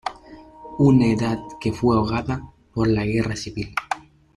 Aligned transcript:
Una 0.79 1.05
Edad 1.05 1.37
que 1.59 1.71
fue 1.71 1.95
ahogada 1.95 2.41
por 2.73 2.87
la 2.87 3.05
Guerra 3.05 3.35
Civil. 3.35 3.75